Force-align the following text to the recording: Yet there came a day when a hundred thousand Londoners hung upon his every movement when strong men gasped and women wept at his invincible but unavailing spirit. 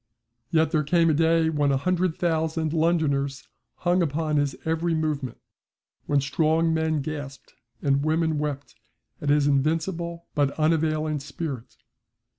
Yet 0.49 0.71
there 0.71 0.81
came 0.81 1.11
a 1.11 1.13
day 1.13 1.51
when 1.51 1.71
a 1.71 1.77
hundred 1.77 2.17
thousand 2.17 2.73
Londoners 2.73 3.47
hung 3.75 4.01
upon 4.01 4.37
his 4.37 4.55
every 4.65 4.95
movement 4.95 5.37
when 6.07 6.19
strong 6.21 6.73
men 6.73 7.03
gasped 7.03 7.53
and 7.83 8.03
women 8.03 8.39
wept 8.39 8.73
at 9.21 9.29
his 9.29 9.45
invincible 9.45 10.25
but 10.33 10.57
unavailing 10.59 11.19
spirit. 11.19 11.75